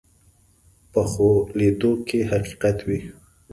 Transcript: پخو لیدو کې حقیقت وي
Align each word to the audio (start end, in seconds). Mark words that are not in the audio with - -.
پخو 0.91 1.31
لیدو 1.57 1.91
کې 2.07 2.19
حقیقت 2.31 2.77
وي 2.87 2.99